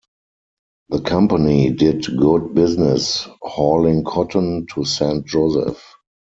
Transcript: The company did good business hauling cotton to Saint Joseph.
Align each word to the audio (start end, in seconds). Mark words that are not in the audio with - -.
The 0.89 1.01
company 1.01 1.69
did 1.69 2.07
good 2.17 2.55
business 2.55 3.27
hauling 3.43 4.03
cotton 4.03 4.65
to 4.73 4.83
Saint 4.83 5.27
Joseph. 5.27 5.93